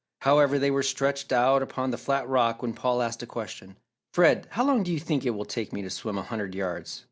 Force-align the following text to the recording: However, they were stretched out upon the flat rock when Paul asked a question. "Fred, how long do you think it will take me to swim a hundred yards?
However, 0.21 0.57
they 0.57 0.71
were 0.71 0.81
stretched 0.81 1.31
out 1.31 1.61
upon 1.61 1.91
the 1.91 1.97
flat 1.99 2.27
rock 2.27 2.63
when 2.63 2.73
Paul 2.73 3.03
asked 3.03 3.21
a 3.21 3.27
question. 3.27 3.75
"Fred, 4.11 4.47
how 4.49 4.65
long 4.65 4.81
do 4.81 4.91
you 4.91 4.99
think 4.99 5.27
it 5.27 5.35
will 5.35 5.45
take 5.45 5.71
me 5.71 5.83
to 5.83 5.91
swim 5.91 6.17
a 6.17 6.23
hundred 6.23 6.55
yards? 6.55 6.99